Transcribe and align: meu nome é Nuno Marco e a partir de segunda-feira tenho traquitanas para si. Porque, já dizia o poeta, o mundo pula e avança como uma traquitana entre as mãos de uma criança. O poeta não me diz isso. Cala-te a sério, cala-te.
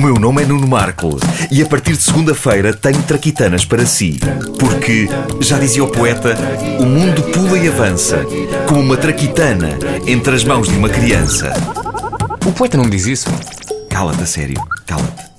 meu 0.00 0.14
nome 0.14 0.42
é 0.42 0.46
Nuno 0.46 0.66
Marco 0.66 1.18
e 1.50 1.60
a 1.60 1.66
partir 1.66 1.92
de 1.92 2.02
segunda-feira 2.02 2.72
tenho 2.72 3.02
traquitanas 3.02 3.66
para 3.66 3.84
si. 3.84 4.18
Porque, 4.58 5.08
já 5.40 5.58
dizia 5.58 5.84
o 5.84 5.88
poeta, 5.88 6.34
o 6.78 6.86
mundo 6.86 7.22
pula 7.24 7.58
e 7.58 7.68
avança 7.68 8.24
como 8.66 8.80
uma 8.80 8.96
traquitana 8.96 9.78
entre 10.06 10.34
as 10.34 10.42
mãos 10.42 10.68
de 10.68 10.76
uma 10.76 10.88
criança. 10.88 11.52
O 12.46 12.52
poeta 12.52 12.78
não 12.78 12.84
me 12.84 12.90
diz 12.90 13.06
isso. 13.06 13.28
Cala-te 13.90 14.22
a 14.22 14.26
sério, 14.26 14.62
cala-te. 14.86 15.29